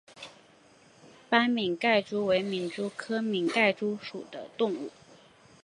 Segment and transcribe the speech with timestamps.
[1.29, 4.89] 斑皿盖蛛为皿蛛科皿盖蛛属的动物。